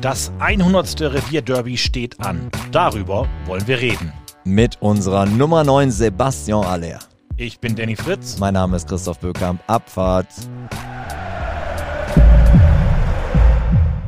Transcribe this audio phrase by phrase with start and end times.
[0.00, 1.00] Das 100.
[1.00, 2.50] Revierderby steht an.
[2.72, 4.12] Darüber wollen wir reden.
[4.44, 6.98] Mit unserer Nummer 9 Sebastian Aller.
[7.36, 8.38] Ich bin Danny Fritz.
[8.38, 9.60] Mein Name ist Christoph Böckamp.
[9.66, 10.28] Abfahrt.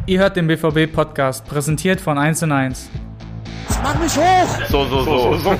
[0.07, 2.89] Ihr hört den BVB-Podcast, präsentiert von 1 und 1.
[3.83, 4.49] Mach mich hoch!
[4.69, 5.39] So, so, so.
[5.39, 5.51] so.
[5.51, 5.59] 1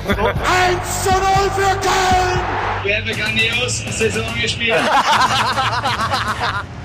[1.03, 1.19] zu 0
[1.55, 2.39] für Köln!
[2.83, 4.75] Wir haben eine grandiose Saison gespielt.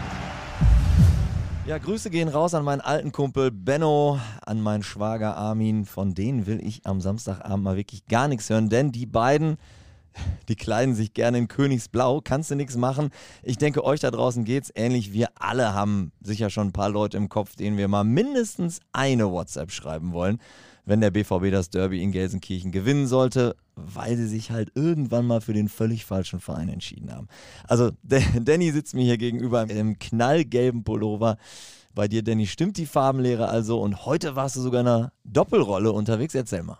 [1.68, 5.84] Ja, Grüße gehen raus an meinen alten Kumpel Benno, an meinen Schwager Armin.
[5.84, 9.58] Von denen will ich am Samstagabend mal wirklich gar nichts hören, denn die beiden,
[10.48, 12.20] die kleiden sich gerne in Königsblau.
[12.22, 13.10] Kannst du nichts machen.
[13.42, 15.12] Ich denke, euch da draußen geht's ähnlich.
[15.12, 19.30] Wir alle haben sicher schon ein paar Leute im Kopf, denen wir mal mindestens eine
[19.30, 20.38] WhatsApp schreiben wollen
[20.88, 25.42] wenn der BVB das Derby in Gelsenkirchen gewinnen sollte, weil sie sich halt irgendwann mal
[25.42, 27.28] für den völlig falschen Verein entschieden haben.
[27.64, 31.36] Also, Danny sitzt mir hier gegenüber im knallgelben Pullover.
[31.94, 35.92] Bei dir, Danny, stimmt die Farbenlehre also und heute warst du sogar in einer Doppelrolle
[35.92, 36.34] unterwegs.
[36.34, 36.78] Erzähl mal.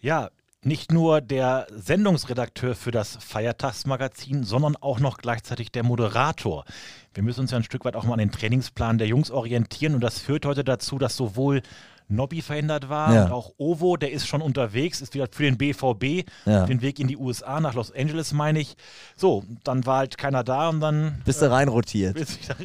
[0.00, 0.30] Ja,
[0.64, 6.64] nicht nur der Sendungsredakteur für das Feiertagsmagazin, sondern auch noch gleichzeitig der Moderator.
[7.12, 9.94] Wir müssen uns ja ein Stück weit auch mal an den Trainingsplan der Jungs orientieren
[9.94, 11.62] und das führt heute dazu, dass sowohl
[12.08, 13.24] Nobby verhindert war ja.
[13.24, 16.66] und auch Ovo, der ist schon unterwegs, ist wieder für den BVB, ja.
[16.66, 18.76] den Weg in die USA, nach Los Angeles meine ich.
[19.16, 21.22] So, dann war halt keiner da und dann...
[21.24, 22.16] Bist du äh, reinrotiert.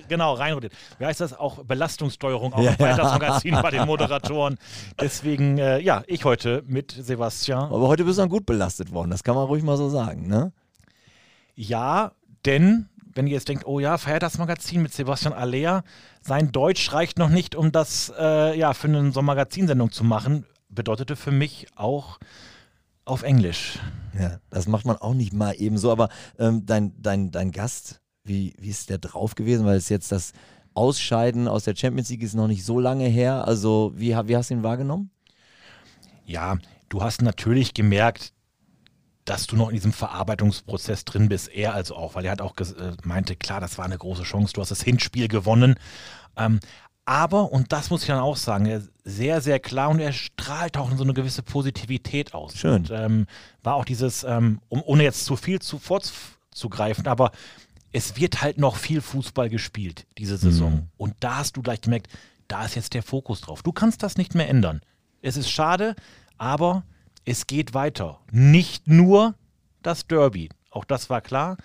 [0.08, 0.74] genau, reinrotiert.
[0.98, 1.34] Wie heißt das?
[1.34, 4.58] Auch Belastungssteuerung auch ja, bei das Magazin bei den Moderatoren.
[5.00, 7.72] Deswegen, äh, ja, ich heute mit Sebastian.
[7.72, 10.28] Aber heute bist du dann gut belastet worden, das kann man ruhig mal so sagen,
[10.28, 10.52] ne?
[11.56, 12.12] Ja,
[12.46, 15.84] denn wenn ihr jetzt denkt, oh ja, Feiertagsmagazin mit Sebastian Aller,
[16.22, 20.46] sein Deutsch reicht noch nicht, um das äh, ja, für eine so Magazinsendung zu machen,
[20.70, 22.18] bedeutete für mich auch
[23.04, 23.78] auf Englisch.
[24.18, 28.00] Ja, das macht man auch nicht mal eben so, aber ähm, dein, dein, dein Gast,
[28.24, 29.66] wie, wie ist der drauf gewesen?
[29.66, 30.32] Weil es jetzt das
[30.74, 33.46] Ausscheiden aus der Champions League ist noch nicht so lange her.
[33.46, 35.12] Also, wie, wie hast du ihn wahrgenommen?
[36.26, 38.32] Ja, du hast natürlich gemerkt,
[39.30, 41.50] dass du noch in diesem Verarbeitungsprozess drin bist.
[41.50, 44.54] Er also auch, weil er hat auch äh, meinte, klar, das war eine große Chance,
[44.54, 45.76] du hast das Hinspiel gewonnen.
[46.36, 46.60] Ähm,
[47.06, 50.78] aber, und das muss ich dann auch sagen, er sehr, sehr klar und er strahlt
[50.78, 52.56] auch so eine gewisse Positivität aus.
[52.56, 52.82] Schön.
[52.82, 53.28] Und, ähm,
[53.62, 57.32] war auch dieses, ähm, um, ohne jetzt zu viel zu vorzugreifen, aber
[57.92, 60.74] es wird halt noch viel Fußball gespielt, diese Saison.
[60.74, 60.90] Mhm.
[60.98, 62.08] Und da hast du gleich gemerkt,
[62.48, 63.62] da ist jetzt der Fokus drauf.
[63.62, 64.82] Du kannst das nicht mehr ändern.
[65.22, 65.96] Es ist schade,
[66.38, 66.84] aber
[67.26, 68.20] es geht weiter.
[68.32, 69.36] Nicht nur
[69.82, 70.50] das Derby.
[70.72, 71.58] Auch das war klar.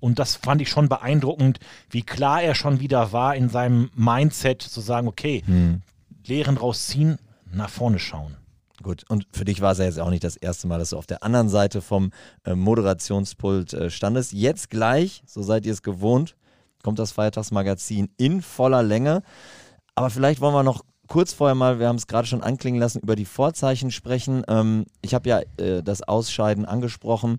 [0.00, 4.60] Und das fand ich schon beeindruckend, wie klar er schon wieder war in seinem Mindset
[4.60, 5.82] zu sagen, okay, hm.
[6.26, 7.18] Lehren rausziehen,
[7.52, 8.36] nach vorne schauen.
[8.82, 10.96] Gut, und für dich war es ja jetzt auch nicht das erste Mal, dass du
[10.96, 12.10] auf der anderen Seite vom
[12.44, 14.32] äh, Moderationspult äh, standest.
[14.32, 16.34] Jetzt gleich, so seid ihr es gewohnt,
[16.82, 19.22] kommt das Feiertagsmagazin in voller Länge.
[19.94, 23.00] Aber vielleicht wollen wir noch kurz vorher mal, wir haben es gerade schon anklingen lassen,
[23.00, 24.44] über die Vorzeichen sprechen.
[24.48, 27.36] Ähm, ich habe ja äh, das Ausscheiden angesprochen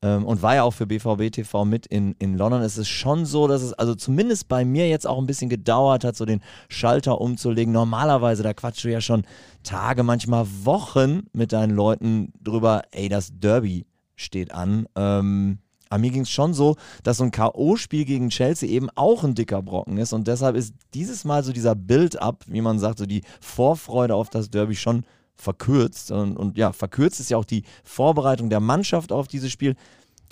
[0.00, 2.62] ähm, und war ja auch für BVB TV mit in, in London.
[2.62, 6.04] Es ist schon so, dass es also zumindest bei mir jetzt auch ein bisschen gedauert
[6.04, 7.72] hat, so den Schalter umzulegen.
[7.72, 9.24] Normalerweise, da quatschst du ja schon
[9.64, 14.86] Tage, manchmal Wochen mit deinen Leuten drüber, ey, das Derby steht an.
[14.94, 19.24] Ähm, aber mir ging es schon so, dass so ein K.O.-Spiel gegen Chelsea eben auch
[19.24, 20.12] ein dicker Brocken ist.
[20.12, 24.30] Und deshalb ist dieses Mal so dieser Build-up, wie man sagt, so die Vorfreude auf
[24.30, 25.04] das Derby schon
[25.36, 26.10] verkürzt.
[26.10, 29.76] Und, und ja, verkürzt ist ja auch die Vorbereitung der Mannschaft auf dieses Spiel.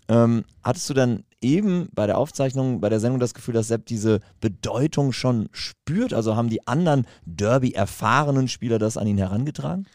[0.09, 3.87] Ähm, hattest du dann eben bei der Aufzeichnung, bei der Sendung das Gefühl, dass Sepp
[3.87, 6.13] diese Bedeutung schon spürt?
[6.13, 9.87] Also haben die anderen Derby-erfahrenen Spieler das an ihn herangetragen?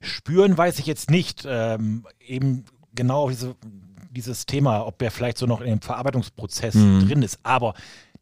[0.00, 1.44] Spüren weiß ich jetzt nicht.
[1.46, 3.54] Ähm, eben genau diese
[4.12, 7.06] dieses Thema, ob er vielleicht so noch in dem Verarbeitungsprozess mhm.
[7.06, 7.40] drin ist.
[7.42, 7.74] Aber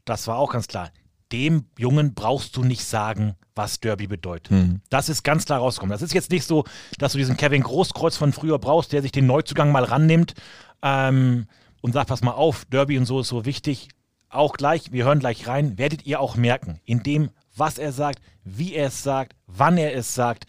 [0.04, 0.90] das war auch ganz klar.
[1.32, 4.50] Dem Jungen brauchst du nicht sagen, was Derby bedeutet.
[4.50, 4.80] Mhm.
[4.88, 5.92] Das ist ganz klar rausgekommen.
[5.92, 6.64] Das ist jetzt nicht so,
[6.98, 10.34] dass du diesen Kevin Großkreuz von früher brauchst, der sich den Neuzugang mal rannimmt
[10.82, 11.46] ähm,
[11.80, 13.88] und sagt, pass mal auf, Derby und so ist so wichtig.
[14.28, 18.20] Auch gleich, wir hören gleich rein, werdet ihr auch merken, in dem, was er sagt,
[18.44, 20.46] wie er es sagt, wann er es sagt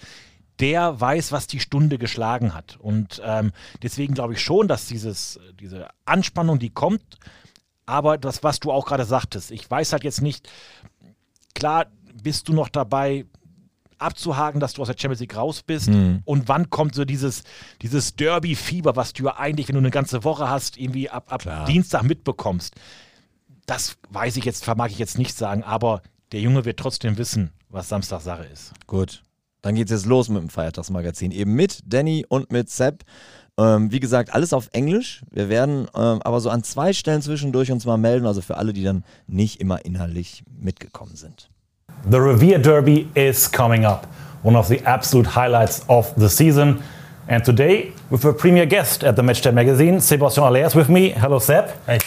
[0.61, 2.77] der weiß, was die Stunde geschlagen hat.
[2.79, 7.17] Und ähm, deswegen glaube ich schon, dass dieses, diese Anspannung, die kommt,
[7.85, 10.47] aber das, was du auch gerade sagtest, ich weiß halt jetzt nicht,
[11.55, 11.87] klar
[12.23, 13.25] bist du noch dabei,
[13.97, 16.21] abzuhaken, dass du aus der Champions League raus bist mhm.
[16.25, 17.43] und wann kommt so dieses,
[17.81, 21.67] dieses Derby-Fieber, was du ja eigentlich, wenn du eine ganze Woche hast, irgendwie ab, ab
[21.67, 22.75] Dienstag mitbekommst.
[23.67, 27.51] Das weiß ich jetzt, vermag ich jetzt nicht sagen, aber der Junge wird trotzdem wissen,
[27.69, 28.73] was Samstag Sache ist.
[28.87, 29.23] Gut,
[29.61, 31.31] dann geht es jetzt los mit dem Feiertagsmagazin.
[31.31, 33.03] Eben mit Danny und mit Sepp.
[33.57, 35.23] Ähm, wie gesagt, alles auf Englisch.
[35.29, 38.73] Wir werden ähm, aber so an zwei Stellen zwischendurch uns mal melden, also für alle,
[38.73, 41.49] die dann nicht immer inhaltlich mitgekommen sind.
[42.09, 44.07] The Revere Derby is coming up,
[44.43, 46.79] one of the absolute highlights of the season.
[47.27, 51.09] And today, with a premier guest at the Matchday magazine, Sebastian Allers with me.
[51.09, 51.69] Hello, Seb.
[51.85, 51.99] Hey.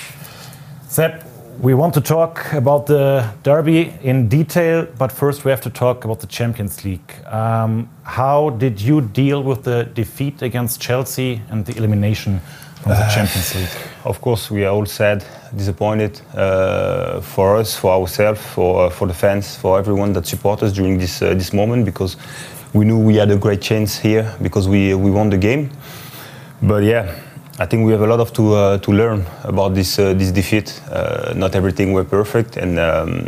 [0.88, 1.22] Seb,
[1.60, 6.04] we want to talk about the Derby in detail, but first we have to talk
[6.04, 7.12] about the Champions League.
[7.26, 12.40] Um, how did you deal with the defeat against Chelsea and the elimination
[12.82, 13.68] from the Champions League?
[14.04, 15.24] Of course, we are all sad,
[15.56, 20.62] disappointed uh, for us, for ourselves, for, uh, for the fans, for everyone that support
[20.62, 22.16] us during this, uh, this moment because
[22.72, 25.70] we knew we had a great chance here because we, we won the game.
[26.62, 27.14] But yeah,
[27.58, 30.32] I think we have a lot of to, uh, to learn about this, uh, this
[30.32, 30.80] defeat.
[30.90, 33.26] Uh, not everything were perfect and, um,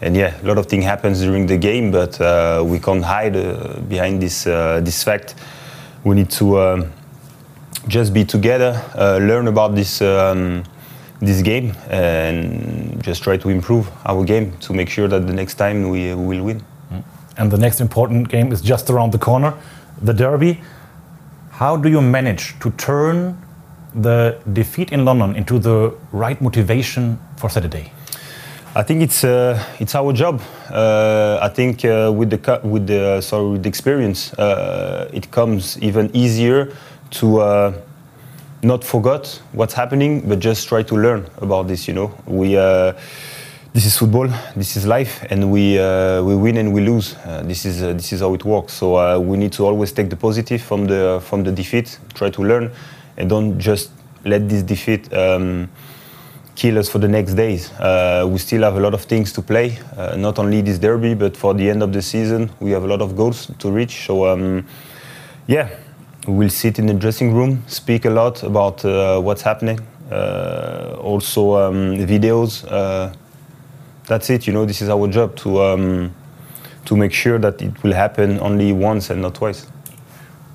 [0.00, 2.18] and yeah, a lot of things happens during the game, but
[2.64, 3.32] we can't hide
[3.88, 5.34] behind this, this fact.
[6.04, 6.92] We need to um,
[7.88, 10.64] just be together, uh, learn about this um,
[11.20, 15.54] this game, and just try to improve our game to make sure that the next
[15.54, 16.62] time we, uh, will win.
[16.92, 17.04] Mm.
[17.38, 19.54] And the next important game is just around the corner,
[20.02, 20.60] the derby.
[21.56, 23.42] How do you manage to turn
[23.94, 27.92] the defeat in London into the right motivation for Saturday?
[28.74, 30.42] I think it's uh, it's our job.
[30.68, 35.78] Uh, I think uh, with the with the sorry with the experience, uh, it comes
[35.80, 36.74] even easier
[37.12, 37.72] to uh,
[38.62, 41.88] not forget what's happening, but just try to learn about this.
[41.88, 42.92] You know, we uh,
[43.72, 47.14] this is football, this is life, and we uh, we win and we lose.
[47.24, 48.72] Uh, this is uh, this is how it works.
[48.72, 52.30] So uh, we need to always take the positive from the from the defeat, try
[52.30, 52.70] to learn,
[53.16, 53.90] and don't just
[54.24, 55.12] let this defeat.
[55.12, 55.68] Um,
[56.54, 57.70] kill us for the next days.
[58.32, 59.78] we still have a lot of things to play,
[60.16, 63.02] not only this derby, but for the end of the season, we have a lot
[63.02, 64.06] of goals to reach.
[64.06, 64.66] So, um,
[65.46, 65.68] yeah,
[66.26, 69.80] we'll sit in the dressing room, speak a lot about uh, what's happening.
[70.10, 72.64] Uh, also, um, videos.
[74.06, 74.46] That's it.
[74.46, 76.14] You know, this is our job to um,
[76.84, 79.66] to make sure that it will happen only once and not twice.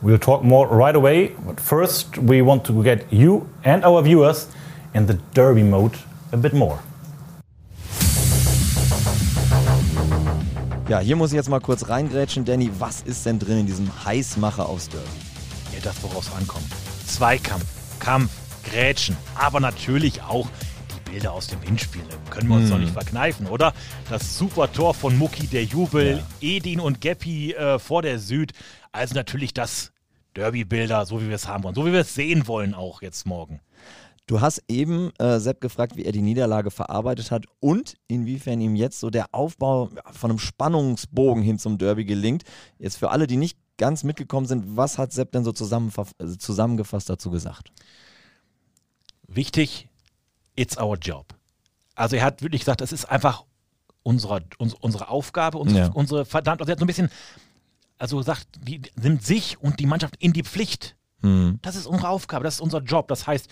[0.02, 4.48] We'll talk more right away, but first we want to get you and our viewers
[4.94, 5.98] in the derby mode
[6.32, 6.80] a bit more.
[10.90, 12.70] Ja, hier muss ich jetzt mal kurz reingrätschen, Danny.
[12.80, 15.08] Was ist denn drin in diesem Heißmacher aufs Derby?
[15.84, 16.66] das, woraus es ankommt.
[17.08, 17.66] Zweikampf,
[18.00, 18.32] Kampf,
[18.64, 20.48] Grätschen, aber natürlich auch
[21.12, 22.04] Bilder aus dem Hinspiel.
[22.30, 22.72] Können wir uns hm.
[22.72, 23.74] doch nicht verkneifen, oder?
[24.10, 26.48] Das super Tor von Mucki, der Jubel, ja.
[26.56, 28.54] Edin und Geppi äh, vor der Süd.
[28.94, 29.92] Also natürlich das
[30.36, 33.26] Derby-Bilder, so wie wir es haben wollen, so wie wir es sehen wollen auch jetzt
[33.26, 33.60] morgen.
[34.26, 38.78] Du hast eben äh, Sepp gefragt, wie er die Niederlage verarbeitet hat und inwiefern ihm
[38.78, 42.44] jetzt so der Aufbau von einem Spannungsbogen hin zum Derby gelingt.
[42.80, 47.10] Jetzt für alle, die nicht ganz mitgekommen sind, was hat Sepp denn so also zusammengefasst
[47.10, 47.74] dazu gesagt?
[49.28, 49.90] Wichtig,
[50.56, 51.34] it's our job.
[51.96, 53.46] Also er hat wirklich gesagt, das ist einfach
[54.04, 55.92] unsere, uns, unsere Aufgabe, unsere, ja.
[55.92, 57.10] unsere verdammt, also er hat so ein bisschen,
[57.98, 60.96] also gesagt, die nimmt sich und die Mannschaft in die Pflicht.
[61.22, 61.60] Mhm.
[61.62, 63.08] Das ist unsere Aufgabe, das ist unser Job.
[63.08, 63.48] Das heißt,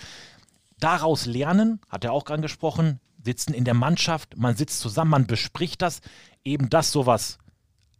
[0.80, 5.82] daraus lernen, hat er auch angesprochen, sitzen in der Mannschaft, man sitzt zusammen, man bespricht
[5.82, 6.02] das,
[6.44, 7.38] eben das sowas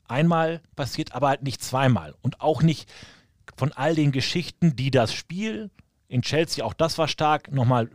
[0.08, 2.16] einmal passiert, aber halt nicht zweimal.
[2.22, 2.92] Und auch nicht
[3.56, 5.70] von all den Geschichten, die das Spiel
[6.08, 7.90] in Chelsea, auch das war stark, nochmal,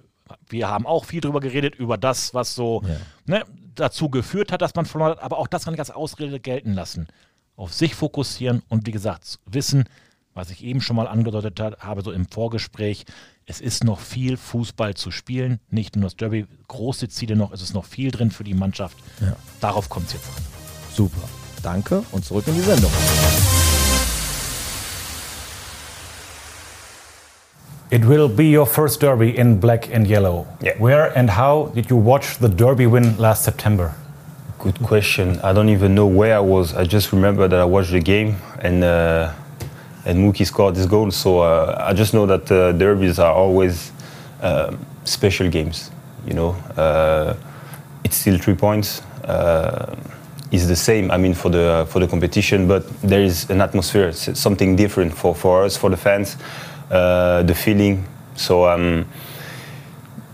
[0.48, 2.96] wir haben auch viel drüber geredet, über das, was so ja.
[3.26, 3.44] ne,
[3.74, 6.72] dazu geführt hat, dass man verloren hat, aber auch das kann ich als Ausrede gelten
[6.72, 7.08] lassen.
[7.56, 9.84] Auf sich fokussieren und wie gesagt, wissen,
[10.34, 13.04] was ich eben schon mal angedeutet habe, so im Vorgespräch,
[13.46, 17.62] es ist noch viel Fußball zu spielen, nicht nur das Derby, große Ziele noch, es
[17.62, 18.96] ist noch viel drin für die Mannschaft.
[19.20, 19.36] Ja.
[19.60, 20.42] Darauf kommt es jetzt an.
[20.92, 21.28] Super.
[21.62, 22.90] Danke und zurück in die Sendung.
[27.90, 30.46] It will be your first derby in black and yellow.
[30.62, 30.76] Yeah.
[30.78, 33.94] Where and how did you watch the derby win last September?
[34.58, 35.38] Good question.
[35.40, 36.74] I don't even know where I was.
[36.74, 39.32] I just remember that I watched the game and uh,
[40.06, 41.10] and Mookie scored this goal.
[41.10, 43.92] So uh, I just know that uh, derbies are always
[44.40, 45.90] um, special games.
[46.26, 47.36] You know, uh,
[48.04, 49.02] it's still three points.
[49.24, 49.94] Uh,
[50.50, 51.10] is the same.
[51.10, 55.34] I mean, for the for the competition, but there is an atmosphere, something different for,
[55.34, 56.36] for us, for the fans,
[56.90, 58.04] uh, the feeling.
[58.36, 59.06] So um,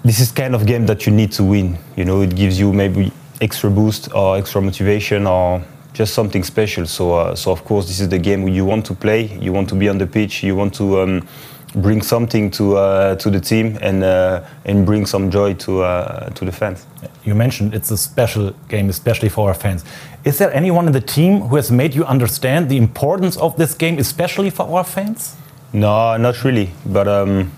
[0.05, 1.79] this is kind of game that you need to win.
[1.97, 6.87] You know, it gives you maybe extra boost or extra motivation or just something special.
[6.87, 9.39] So uh, so of course, this is the game you want to play.
[9.39, 10.43] You want to be on the pitch.
[10.43, 11.01] You want to.
[11.01, 11.29] Um,
[11.75, 16.31] bring something to uh, to the team and uh, and bring some joy to uh,
[16.31, 16.87] to the fans.
[17.25, 19.85] You mentioned it's a special game, especially for our fans.
[20.25, 23.75] Is there anyone in the team who has made you understand the importance of this
[23.75, 25.37] game, especially for our fans?
[25.73, 26.71] No, not really.
[26.85, 27.53] But um,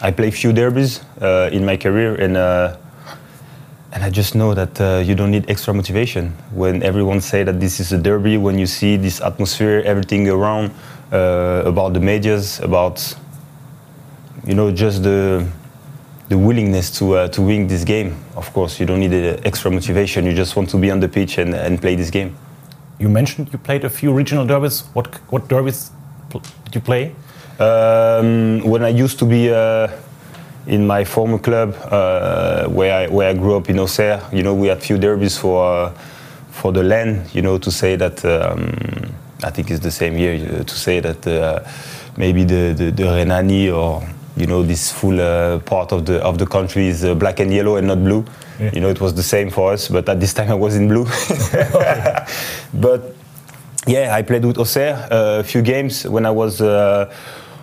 [0.00, 2.76] I play few derbies uh, in my career, and uh,
[3.92, 6.32] and I just know that uh, you don't need extra motivation.
[6.52, 10.72] When everyone say that this is a derby, when you see this atmosphere, everything around,
[11.12, 13.14] uh, about the medias, about
[14.44, 15.46] you know just the
[16.30, 18.16] the willingness to uh, to win this game.
[18.34, 20.26] Of course, you don't need uh, extra motivation.
[20.26, 22.34] You just want to be on the pitch and, and play this game.
[22.98, 24.82] You mentioned you played a few regional derbies.
[24.94, 25.90] What what derbies
[26.30, 27.14] did you play?
[27.58, 29.88] Um, when I used to be uh,
[30.66, 34.54] in my former club, uh, where I where I grew up in Auxerre, you know,
[34.54, 35.90] we had few derbies for uh,
[36.50, 37.26] for the land.
[37.34, 40.34] You know, to say that um, I think it's the same here.
[40.34, 41.60] uh, To say that uh,
[42.16, 44.02] maybe the the, the Renani or
[44.36, 47.52] you know this full uh, part of the of the country is uh, black and
[47.52, 48.24] yellow and not blue.
[48.72, 50.86] You know, it was the same for us, but at this time I was in
[50.86, 51.04] blue.
[52.74, 53.14] but
[53.88, 57.12] yeah, I played with Auxerre uh, a few games when I was uh,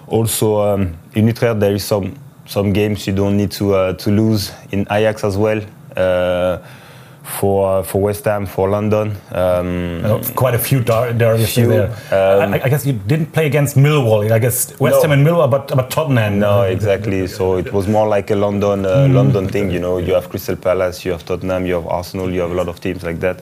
[0.10, 1.60] also um, in Utrecht.
[1.60, 2.14] There is some
[2.46, 5.62] some games you don't need to uh, to lose in Ajax as well.
[5.96, 6.58] Uh,
[7.40, 11.90] for for West Ham, for London, um, Uh, quite a few der- derbies Few, there.
[12.12, 14.32] um, I, I guess you didn't play against Millwall.
[14.32, 15.02] I guess West No.
[15.02, 16.40] Ham and Millwall, but but Tottenham.
[16.40, 17.28] No, exactly.
[17.28, 19.70] So it was more like a London uh, London thing.
[19.70, 22.56] You know, you have Crystal Palace, you have Tottenham, you have Arsenal, you have a
[22.56, 23.42] lot of teams like that.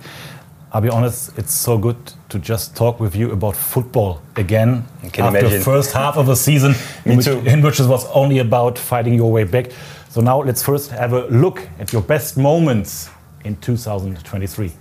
[0.73, 1.95] I'll be honest, it's so good
[2.29, 5.51] to just talk with you about football again after imagine.
[5.51, 9.13] the first half of the season, in, which, in which it was only about fighting
[9.13, 9.71] your way back.
[10.09, 13.09] So now let's first have a look at your best moments
[13.45, 14.71] in 2023.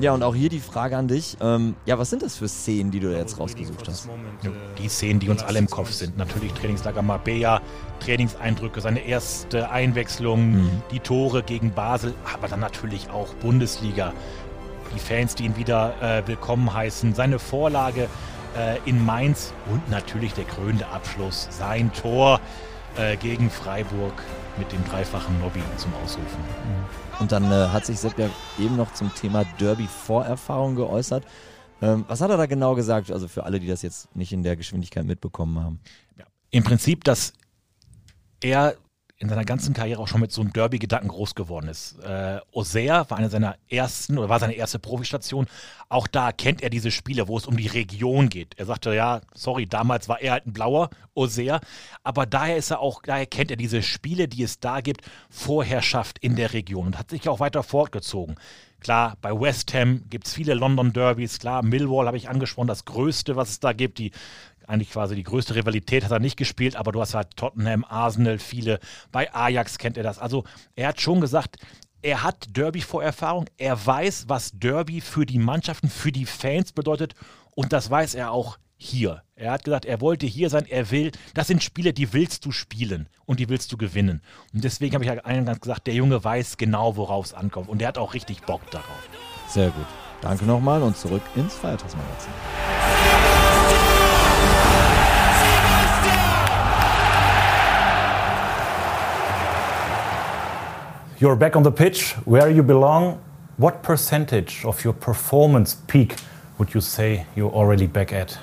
[0.00, 1.36] Ja, und auch hier die Frage an dich.
[1.42, 4.08] Ähm, ja, was sind das für Szenen, die du jetzt rausgesucht hast?
[4.78, 6.16] Die Szenen, die uns alle im Kopf sind.
[6.16, 7.60] Natürlich Trainingslager Marbella,
[8.00, 14.14] Trainingseindrücke, seine erste Einwechslung, die Tore gegen Basel, aber dann natürlich auch Bundesliga.
[14.94, 18.08] Die Fans, die ihn wieder äh, willkommen heißen, seine Vorlage
[18.56, 22.40] äh, in Mainz und natürlich der krönende Abschluss, sein Tor
[22.96, 24.14] äh, gegen Freiburg
[24.58, 26.38] mit dem dreifachen Nobby zum Ausrufen.
[27.18, 28.28] Und dann äh, hat sich Sepp ja
[28.58, 31.24] eben noch zum Thema Derby-Vorerfahrung geäußert.
[31.82, 33.10] Ähm, was hat er da genau gesagt?
[33.10, 35.80] Also für alle, die das jetzt nicht in der Geschwindigkeit mitbekommen haben.
[36.18, 36.24] Ja.
[36.50, 37.32] Im Prinzip, dass
[38.40, 38.76] er
[39.20, 41.98] in seiner ganzen Karriere auch schon mit so einem Derby-Gedanken groß geworden ist.
[42.02, 45.46] Äh, Auxerre war eine seiner ersten oder war seine erste Profistation.
[45.90, 48.54] Auch da kennt er diese Spiele, wo es um die Region geht.
[48.58, 51.60] Er sagte, ja, sorry, damals war er halt ein blauer Auxerre,
[52.02, 56.18] aber daher ist er auch, daher kennt er diese Spiele, die es da gibt, Vorherrschaft
[56.20, 58.36] in der Region und hat sich auch weiter fortgezogen.
[58.80, 62.86] Klar, bei West Ham gibt es viele London Derbys, klar, Millwall habe ich angesprochen, das
[62.86, 64.12] größte, was es da gibt, die
[64.70, 68.38] eigentlich quasi die größte Rivalität hat er nicht gespielt, aber du hast halt Tottenham, Arsenal,
[68.38, 68.78] viele.
[69.12, 70.18] Bei Ajax kennt er das.
[70.18, 70.44] Also
[70.76, 71.56] er hat schon gesagt,
[72.02, 73.46] er hat Derby-Vorerfahrung.
[73.58, 77.14] Er weiß, was Derby für die Mannschaften, für die Fans bedeutet.
[77.54, 79.22] Und das weiß er auch hier.
[79.34, 81.12] Er hat gesagt, er wollte hier sein, er will.
[81.34, 84.22] Das sind Spiele, die willst du spielen und die willst du gewinnen.
[84.54, 87.68] Und deswegen habe ich ja eingangs gesagt, der Junge weiß genau, worauf es ankommt.
[87.68, 89.08] Und er hat auch richtig Bock darauf.
[89.48, 89.86] Sehr gut.
[90.22, 92.32] Danke nochmal und zurück ins Feiertagsmagazin.
[101.20, 103.20] You're back on the pitch where you belong.
[103.58, 106.14] What percentage of your performance peak
[106.56, 108.38] would you say you're already back at?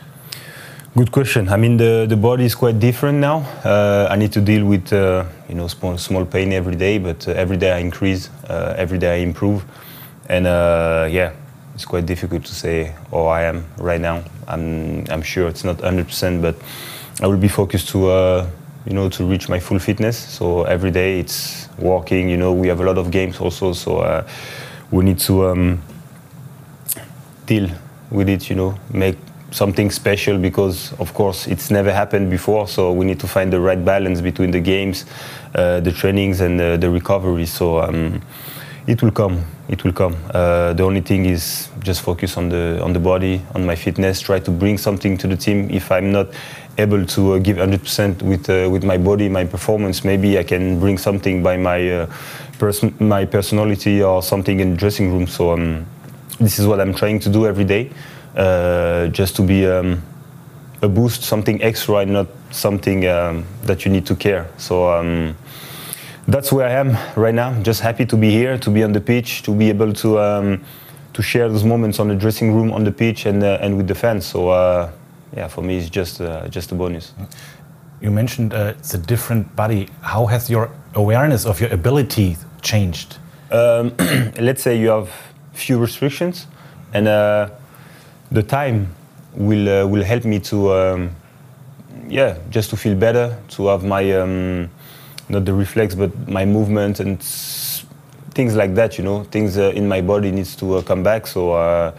[0.96, 1.50] Good question.
[1.50, 3.40] I mean, the, the body is quite different now.
[3.66, 7.28] Uh, I need to deal with uh, you know small small pain every day, but
[7.28, 9.66] uh, every day I increase, uh, every day I improve,
[10.30, 11.32] and uh, yeah,
[11.74, 14.24] it's quite difficult to say oh I am right now.
[14.48, 16.56] I'm I'm sure it's not 100%, but
[17.24, 18.48] I will be focused to uh,
[18.86, 20.16] you know to reach my full fitness.
[20.16, 22.30] So every day it's walking.
[22.30, 24.28] You know, we have a lot of games also, so uh,
[24.92, 25.48] we need to.
[25.48, 25.82] Um,
[27.48, 27.70] deal
[28.12, 29.18] with it, you know, make
[29.50, 32.68] something special because, of course, it's never happened before.
[32.68, 35.06] So we need to find the right balance between the games,
[35.56, 37.46] uh, the trainings, and uh, the recovery.
[37.46, 38.22] So um,
[38.86, 39.46] it will come.
[39.70, 40.16] It will come.
[40.34, 44.22] Uh, the only thing is just focus on the on the body, on my fitness.
[44.22, 45.70] Try to bring something to the team.
[45.72, 46.28] If I'm not
[46.78, 50.80] able to uh, give 100% with uh, with my body, my performance, maybe I can
[50.80, 52.08] bring something by my uh,
[53.00, 55.28] my personality or something in the dressing room.
[55.28, 55.52] So.
[55.54, 55.86] Um,
[56.40, 57.90] this is what I'm trying to do every day,
[59.12, 60.04] just to be um,
[60.82, 64.50] a boost, something extra, and not something um, that you need to care.
[64.58, 65.36] So um,
[66.28, 67.62] that's where I am right now.
[67.64, 70.64] Just happy to be here, to be on the pitch, to be able to um,
[71.14, 73.88] to share those moments on the dressing room, on the pitch, and uh, and with
[73.88, 74.26] the fans.
[74.26, 74.92] So uh,
[75.36, 77.14] yeah, for me, it's just uh, just a bonus.
[78.02, 79.90] You mentioned uh, it's a different body.
[80.02, 83.18] How has your awareness of your ability changed?
[83.52, 83.94] um,
[84.40, 85.10] let's say you have
[85.54, 86.48] few restrictions,
[86.94, 87.50] and uh,
[88.32, 88.94] the time
[89.34, 91.16] will uh, will help me to um,
[92.08, 94.70] yeah, just to feel better, to have my um,
[95.30, 97.22] not the reflex, but my movement and
[98.32, 98.98] things like that.
[98.98, 101.28] You know, things uh, in my body needs to uh, come back.
[101.28, 101.94] So, uh,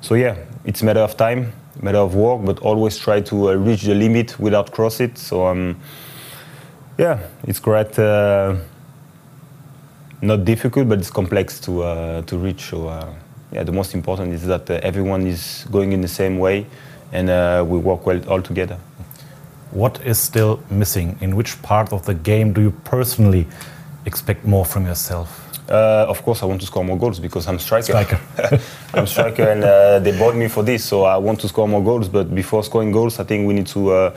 [0.00, 3.54] so yeah, it's a matter of time, matter of work, but always try to uh,
[3.54, 5.18] reach the limit without cross it.
[5.18, 5.80] So, um,
[6.98, 8.56] yeah, it's quite uh,
[10.22, 12.70] not difficult, but it's complex to uh, to reach.
[12.70, 13.12] So, uh,
[13.52, 16.66] yeah, the most important is that uh, everyone is going in the same way,
[17.12, 18.78] and uh, we work well all together.
[19.70, 21.18] What is still missing?
[21.20, 23.46] In which part of the game do you personally
[24.06, 25.43] expect more from yourself?
[25.68, 27.84] Uh, of course, I want to score more goals because I'm striker.
[27.84, 28.20] Striker.
[28.94, 31.82] I'm striker, and uh, they bought me for this, so I want to score more
[31.82, 32.08] goals.
[32.08, 34.16] But before scoring goals, I think we need to, uh,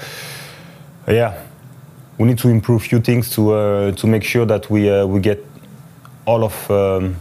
[1.07, 1.41] yeah,
[2.17, 5.21] we need to improve few things to uh, to make sure that we uh, we
[5.21, 5.45] get
[6.25, 7.15] all of um,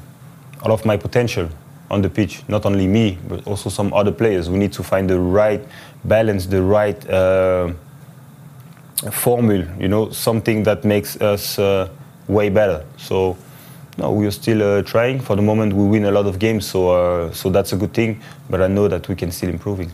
[0.62, 1.48] all of my potential
[1.88, 2.42] on the pitch.
[2.48, 4.50] Not only me, but also some other players.
[4.50, 5.60] We need to find the right
[6.04, 7.74] balance, the right uh,
[9.12, 9.72] formula.
[9.78, 11.88] You know, something that makes us uh,
[12.26, 12.84] way better.
[12.96, 13.36] So.
[13.98, 15.20] No, we are still uh, trying.
[15.20, 17.94] For the moment, we win a lot of games, so uh, so that's a good
[17.94, 18.20] thing.
[18.50, 19.90] But I know that we can still improving.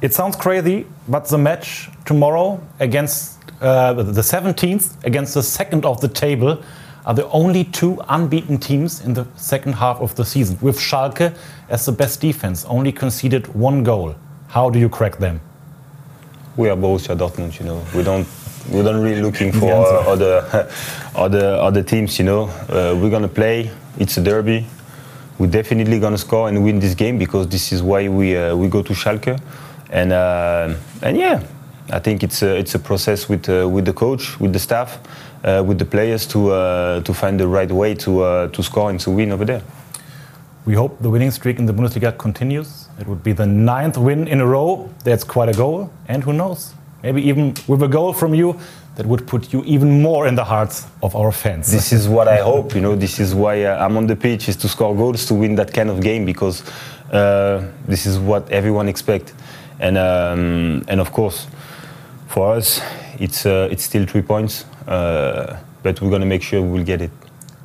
[0.00, 6.00] It sounds crazy, but the match tomorrow against uh, the 17th against the second of
[6.00, 6.62] the table
[7.04, 11.34] are the only two unbeaten teams in the second half of the season, with Schalke
[11.68, 14.14] as the best defense, only conceded one goal.
[14.48, 15.40] How do you crack them?
[16.56, 17.84] We are Borussia Dortmund, you know.
[17.94, 18.26] We don't
[18.70, 20.68] we don't really looking for other
[21.14, 22.44] other other teams, you know.
[22.68, 23.70] Uh, we're gonna play.
[23.98, 24.66] It's a derby.
[25.38, 28.68] We're definitely gonna score and win this game because this is why we uh, we
[28.68, 29.40] go to Schalke,
[29.90, 31.42] and uh, and yeah,
[31.90, 34.98] I think it's a it's a process with uh, with the coach, with the staff,
[35.44, 38.90] uh, with the players to uh, to find the right way to uh, to score
[38.90, 39.62] and to win over there.
[40.64, 42.86] We hope the winning streak in the Bundesliga continues.
[43.00, 44.88] It would be the ninth win in a row.
[45.02, 45.90] That's quite a goal.
[46.06, 46.74] And who knows?
[47.02, 48.58] Maybe even with a goal from you,
[48.96, 51.70] that would put you even more in the hearts of our fans.
[51.70, 52.74] this is what I hope.
[52.74, 55.34] You know, this is why uh, I'm on the pitch is to score goals to
[55.34, 56.62] win that kind of game because
[57.10, 59.32] uh, this is what everyone expects.
[59.80, 61.46] And um, and of course,
[62.28, 62.80] for us,
[63.18, 67.10] it's uh, it's still three points, uh, but we're gonna make sure we'll get it.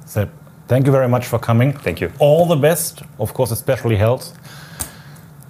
[0.06, 0.30] Sepp,
[0.68, 1.74] thank you very much for coming.
[1.74, 2.12] Thank you.
[2.20, 4.34] All the best, of course, especially health.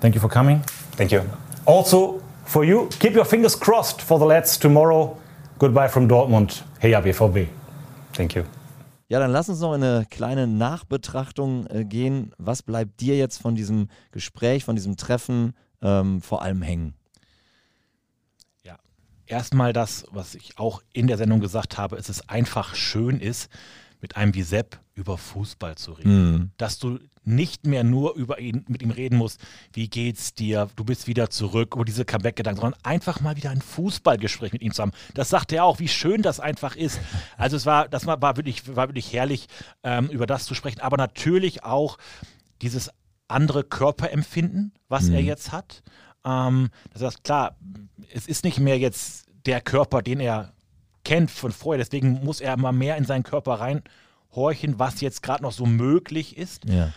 [0.02, 0.62] Thank you for coming.
[0.98, 1.22] Thank you.
[1.66, 5.18] Also, for you, keep your fingers crossed for the lads tomorrow.
[5.60, 6.64] Goodbye from Dortmund.
[6.80, 7.48] Hey, BVB.
[8.14, 8.44] Thank you.
[9.10, 12.34] Ja, dann lass uns noch in eine kleine Nachbetrachtung äh, gehen.
[12.38, 16.94] Was bleibt dir jetzt von diesem Gespräch, von diesem Treffen ähm, vor allem hängen?
[18.64, 18.78] Ja,
[19.26, 23.50] erstmal das, was ich auch in der Sendung gesagt habe, es ist einfach schön ist,
[24.02, 26.12] mit einem wie Sepp über Fußball zu reden.
[26.58, 29.42] Dass du nicht mehr nur über ihn, mit ihm reden musst,
[29.74, 33.62] wie geht's dir, du bist wieder zurück, über diese Comeback-Gedanken, sondern einfach mal wieder ein
[33.62, 34.94] Fußballgespräch mit ihm zu haben.
[35.14, 37.00] Das sagt er auch, wie schön das einfach ist.
[37.38, 39.48] Also es war, das war, war, wirklich, war wirklich herrlich,
[39.84, 41.98] ähm, über das zu sprechen, aber natürlich auch
[42.62, 42.90] dieses
[43.28, 45.84] andere Körperempfinden, was er jetzt hat.
[46.24, 47.58] Ähm, das heißt, klar,
[48.14, 50.54] es ist nicht mehr jetzt der Körper, den er
[51.08, 55.42] kennt von vorher, deswegen muss er immer mehr in seinen Körper reinhorchen, was jetzt gerade
[55.42, 56.66] noch so möglich ist.
[56.66, 56.92] Ja.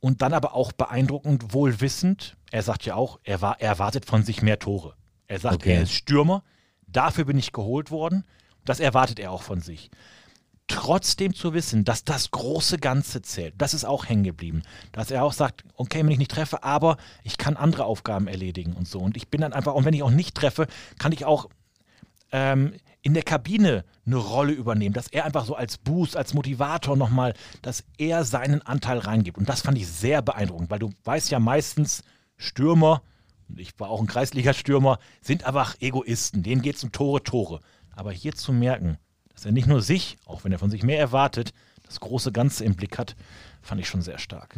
[0.00, 4.22] Und dann aber auch beeindruckend wohlwissend, er sagt ja auch, er, war, er erwartet von
[4.22, 4.94] sich mehr Tore.
[5.28, 5.74] Er sagt, Okay.
[5.76, 6.42] er ist Stürmer,
[6.86, 8.24] dafür bin ich geholt worden,
[8.66, 9.90] das erwartet er auch von sich.
[10.66, 14.62] Trotzdem zu wissen, dass das große Ganze zählt, das ist auch hängen geblieben.
[14.92, 18.74] Dass er auch sagt, okay, wenn ich nicht treffe, aber ich kann andere Aufgaben erledigen
[18.74, 19.00] und so.
[19.00, 20.66] Und ich bin dann einfach, und wenn ich auch nicht treffe,
[20.98, 21.48] kann ich auch
[22.32, 26.96] ähm, in der Kabine eine Rolle übernehmen, dass er einfach so als Boost, als Motivator
[26.96, 29.38] nochmal, dass er seinen Anteil reingibt.
[29.38, 32.02] Und das fand ich sehr beeindruckend, weil du weißt ja meistens,
[32.36, 33.02] Stürmer,
[33.48, 36.42] und ich war auch ein Kreisliga-Stürmer, sind einfach Egoisten.
[36.42, 37.60] Denen geht es um Tore, Tore.
[37.94, 38.98] Aber hier zu merken,
[39.32, 41.52] dass er nicht nur sich, auch wenn er von sich mehr erwartet,
[41.84, 43.16] das große Ganze im Blick hat,
[43.62, 44.54] fand ich schon sehr stark.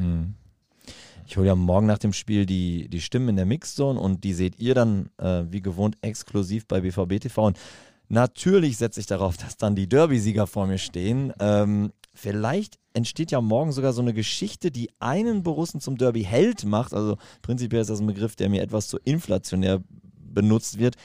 [1.26, 4.34] Ich hole ja morgen nach dem Spiel die, die Stimmen in der Mixzone und die
[4.34, 7.46] seht ihr dann äh, wie gewohnt exklusiv bei BVB TV.
[7.46, 7.58] Und
[8.08, 11.32] natürlich setze ich darauf, dass dann die Derby-Sieger vor mir stehen.
[11.38, 16.92] Ähm, vielleicht entsteht ja morgen sogar so eine Geschichte, die einen Borussen zum Derby-Held macht.
[16.92, 19.80] Also prinzipiell ist das ein Begriff, der mir etwas zu inflationär
[20.18, 20.96] benutzt wird.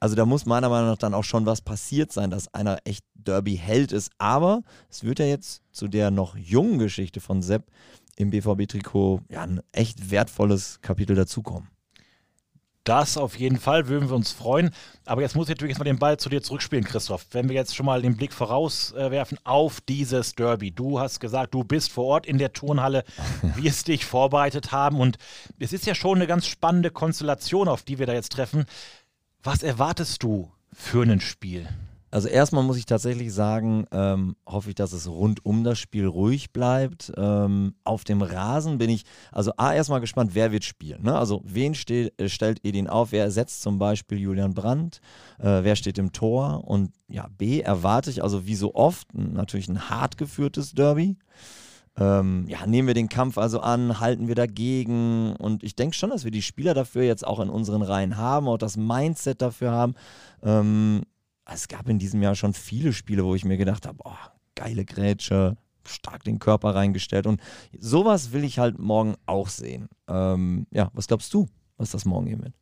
[0.00, 3.04] Also da muss meiner Meinung nach dann auch schon was passiert sein, dass einer echt
[3.14, 4.10] Derby-Held ist.
[4.18, 7.70] Aber es wird ja jetzt zu der noch jungen Geschichte von Sepp
[8.16, 11.68] im BVB-Trikot ja ein echt wertvolles Kapitel dazukommen.
[12.84, 14.70] Das auf jeden Fall würden wir uns freuen.
[15.06, 17.26] Aber jetzt muss ich natürlich erstmal den Ball zu dir zurückspielen, Christoph.
[17.30, 20.70] Wenn wir jetzt schon mal den Blick vorauswerfen auf dieses Derby.
[20.70, 23.04] Du hast gesagt, du bist vor Ort in der Turnhalle,
[23.56, 25.00] wirst dich vorbereitet haben.
[25.00, 25.16] Und
[25.58, 28.66] es ist ja schon eine ganz spannende Konstellation, auf die wir da jetzt treffen.
[29.42, 31.66] Was erwartest du für ein Spiel?
[32.14, 36.06] Also erstmal muss ich tatsächlich sagen, ähm, hoffe ich, dass es rund um das Spiel
[36.06, 37.12] ruhig bleibt.
[37.16, 41.02] Ähm, auf dem Rasen bin ich, also A, erstmal gespannt, wer wird spielen.
[41.02, 41.18] Ne?
[41.18, 43.10] Also wen steht, äh, stellt Edin auf?
[43.10, 45.00] Wer ersetzt zum Beispiel Julian Brandt?
[45.40, 46.62] Äh, wer steht im Tor?
[46.68, 51.18] Und ja, B, erwarte ich, also wie so oft, natürlich ein hart geführtes Derby.
[51.96, 55.34] Ähm, ja, nehmen wir den Kampf also an, halten wir dagegen.
[55.34, 58.46] Und ich denke schon, dass wir die Spieler dafür jetzt auch in unseren Reihen haben,
[58.46, 59.94] auch das Mindset dafür haben.
[60.44, 61.02] Ähm,
[61.46, 64.12] es gab in diesem Jahr schon viele Spiele, wo ich mir gedacht habe, oh,
[64.54, 67.26] geile Grätsche, stark den Körper reingestellt.
[67.26, 67.40] Und
[67.78, 69.88] sowas will ich halt morgen auch sehen.
[70.08, 72.54] Ähm, ja, was glaubst du, was das morgen hier wird?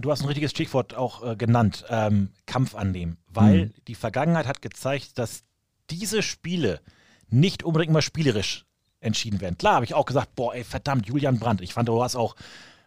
[0.00, 3.74] Du hast ein richtiges Stichwort auch äh, genannt, ähm, Kampf annehmen, weil mhm.
[3.88, 5.44] die Vergangenheit hat gezeigt, dass
[5.90, 6.80] diese Spiele
[7.28, 8.64] nicht unbedingt mal spielerisch
[9.00, 9.58] entschieden werden.
[9.58, 11.60] Klar habe ich auch gesagt, boah, ey, verdammt, Julian Brandt.
[11.60, 12.36] Ich fand, du hast auch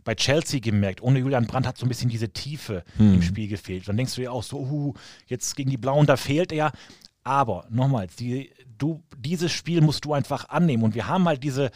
[0.03, 3.15] bei Chelsea gemerkt, ohne Julian Brandt hat so ein bisschen diese Tiefe hm.
[3.15, 3.87] im Spiel gefehlt.
[3.87, 4.93] Dann denkst du dir auch so, uh,
[5.27, 6.71] jetzt gegen die Blauen, da fehlt er.
[7.23, 10.83] Aber nochmals, die, du, dieses Spiel musst du einfach annehmen.
[10.83, 11.69] Und wir haben halt diese,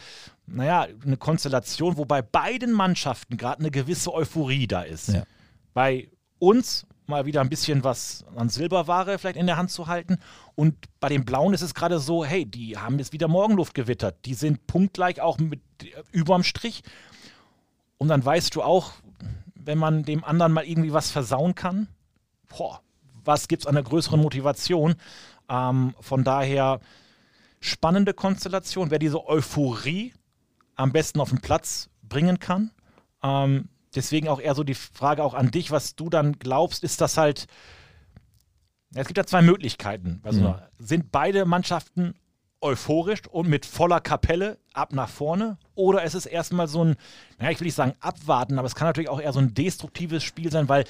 [0.46, 5.08] naja, eine Konstellation, wo bei beiden Mannschaften gerade eine gewisse Euphorie da ist.
[5.10, 5.24] Ja.
[5.74, 6.08] Bei
[6.38, 10.18] uns mal wieder ein bisschen was an Silberware vielleicht in der Hand zu halten.
[10.54, 14.24] Und bei den Blauen ist es gerade so, hey, die haben jetzt wieder Morgenluft gewittert.
[14.24, 15.60] Die sind punktgleich auch mit
[16.12, 16.82] überm Strich.
[18.04, 18.92] Und dann weißt du auch,
[19.54, 21.88] wenn man dem anderen mal irgendwie was versauen kann,
[22.50, 22.82] boah,
[23.24, 24.96] was gibt es an der größeren Motivation?
[25.48, 26.80] Ähm, von daher
[27.60, 30.12] spannende Konstellation, wer diese Euphorie
[30.74, 32.72] am besten auf den Platz bringen kann.
[33.22, 37.00] Ähm, deswegen auch eher so die Frage auch an dich, was du dann glaubst, ist
[37.00, 37.46] das halt,
[38.94, 40.20] es gibt ja zwei Möglichkeiten.
[40.24, 40.56] Also mhm.
[40.78, 42.16] sind beide Mannschaften
[42.64, 45.58] euphorisch und mit voller Kapelle ab nach vorne?
[45.76, 46.96] Oder ist es erstmal so ein,
[47.38, 50.22] naja, ich will nicht sagen abwarten, aber es kann natürlich auch eher so ein destruktives
[50.22, 50.84] Spiel sein, weil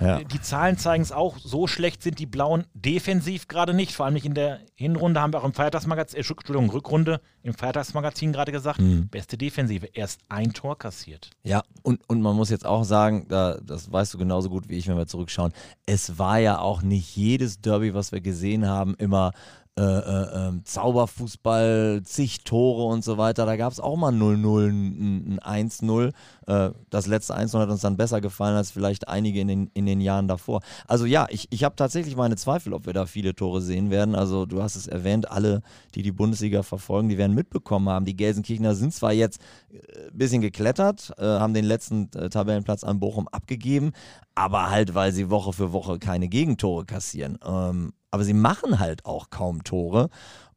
[0.00, 0.24] ja.
[0.24, 3.94] die Zahlen zeigen es auch, so schlecht sind die Blauen defensiv gerade nicht.
[3.94, 7.54] Vor allem nicht in der Hinrunde haben wir auch im Feiertagsmagazin, äh, Entschuldigung, Rückrunde im
[7.54, 9.08] Feiertagsmagazin gerade gesagt, mhm.
[9.08, 11.30] beste Defensive, erst ein Tor kassiert.
[11.42, 14.76] Ja, und, und man muss jetzt auch sagen, da, das weißt du genauso gut wie
[14.76, 15.52] ich, wenn wir zurückschauen,
[15.86, 19.32] es war ja auch nicht jedes Derby, was wir gesehen haben, immer
[19.78, 23.46] äh, äh, ähm, Zauberfußball, zig Tore und so weiter.
[23.46, 26.12] Da gab es auch mal 0-0, ein 1-0.
[26.46, 29.86] Äh, das letzte 1-0 hat uns dann besser gefallen als vielleicht einige in den, in
[29.86, 30.60] den Jahren davor.
[30.86, 34.14] Also ja, ich, ich habe tatsächlich meine Zweifel, ob wir da viele Tore sehen werden.
[34.14, 35.62] Also du hast es erwähnt, alle,
[35.94, 38.04] die die Bundesliga verfolgen, die werden mitbekommen haben.
[38.04, 42.84] Die Gelsenkirchener sind zwar jetzt ein äh, bisschen geklettert, äh, haben den letzten äh, Tabellenplatz
[42.84, 43.92] an Bochum abgegeben,
[44.40, 47.38] aber halt, weil sie Woche für Woche keine Gegentore kassieren.
[47.44, 50.08] Ähm, aber sie machen halt auch kaum Tore.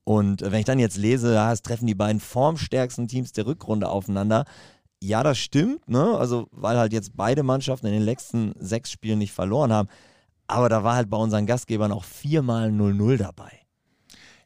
[0.05, 3.89] Und wenn ich dann jetzt lese, ja, es treffen die beiden formstärksten Teams der Rückrunde
[3.89, 4.45] aufeinander,
[5.01, 6.17] ja, das stimmt, ne?
[6.17, 9.89] Also, weil halt jetzt beide Mannschaften in den letzten sechs Spielen nicht verloren haben.
[10.47, 13.62] Aber da war halt bei unseren Gastgebern auch viermal 0-0 dabei.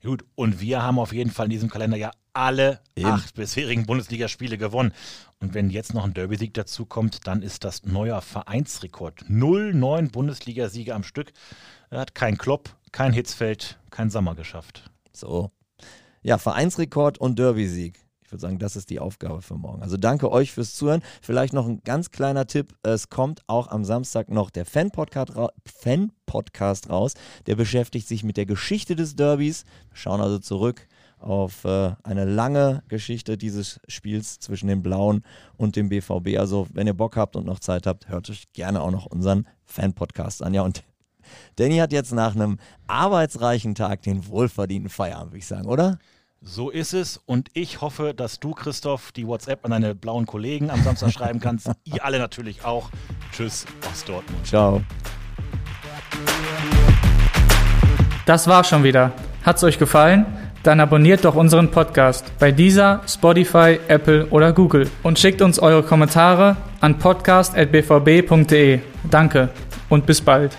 [0.08, 3.08] Gut, und wir haben auf jeden Fall in diesem Kalender ja alle Eben.
[3.08, 4.94] acht bisherigen Bundesligaspiele gewonnen.
[5.42, 9.24] Und wenn jetzt noch ein Derby-Sieg dazu kommt, dann ist das neuer Vereinsrekord.
[9.24, 11.34] 0-9 Bundesligasiege am Stück.
[11.90, 14.90] Er hat kein Klopp, kein Hitzfeld, kein Sommer geschafft.
[15.12, 15.52] So.
[16.22, 18.00] Ja, Vereinsrekord und Derby-Sieg.
[18.28, 19.82] Ich würde sagen, das ist die Aufgabe für morgen.
[19.82, 21.02] Also danke euch fürs Zuhören.
[21.22, 22.76] Vielleicht noch ein ganz kleiner Tipp.
[22.84, 26.12] Es kommt auch am Samstag noch der Fan-Podcast ra Fan
[26.90, 27.14] raus.
[27.46, 29.64] Der beschäftigt sich mit der Geschichte des Derbys.
[29.92, 35.24] Wir schauen also zurück auf äh, eine lange Geschichte dieses Spiels zwischen den Blauen
[35.56, 36.38] und dem BVB.
[36.38, 39.48] Also wenn ihr Bock habt und noch Zeit habt, hört euch gerne auch noch unseren
[39.64, 40.54] Fan-Podcast an.
[40.54, 40.84] Ja, und
[41.56, 45.98] Danny hat jetzt nach einem arbeitsreichen Tag den wohlverdienten Feierabend, würde ich sagen, oder?
[46.42, 50.70] So ist es und ich hoffe, dass du, Christoph, die WhatsApp an deine blauen Kollegen
[50.70, 51.70] am Samstag schreiben kannst.
[51.84, 52.90] Ihr alle natürlich auch.
[53.32, 54.46] Tschüss aus Dortmund.
[54.46, 54.82] Ciao.
[58.26, 59.14] Das war schon wieder.
[59.44, 60.26] Hat's euch gefallen?
[60.64, 65.82] Dann abonniert doch unseren Podcast bei dieser, Spotify, Apple oder Google und schickt uns eure
[65.82, 68.80] Kommentare an podcast.bvb.de.
[69.10, 69.50] Danke
[69.90, 70.58] und bis bald.